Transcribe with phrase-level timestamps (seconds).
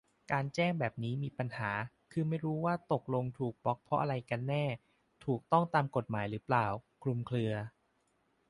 [0.31, 1.71] การแจ้งแบบนี้มีปัญหา
[2.11, 4.65] คือ ไม่รู้ว่าตกลงถูกบล็อคเพราะอะไรกันแน่
[5.25, 6.65] ถูกต้องตามกฎหมายหรือเปล่า
[7.03, 7.53] คลุมเครือ